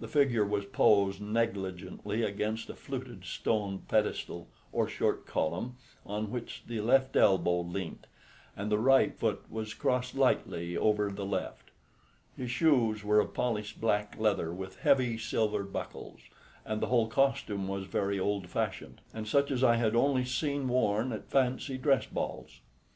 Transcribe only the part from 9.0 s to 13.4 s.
foot was crossed lightly over the left. His shoes were of